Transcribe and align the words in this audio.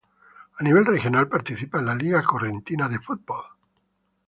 A 0.57 0.63
nivel 0.63 0.83
regional 0.83 1.27
participa 1.29 1.77
en 1.77 1.85
la 1.85 1.93
Liga 1.93 2.23
Correntina 2.23 2.89
de 2.89 2.97
Fútbol. 2.97 3.45